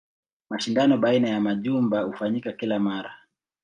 [0.49, 3.15] Mashindano baina ya majumba hufanyika kila mara.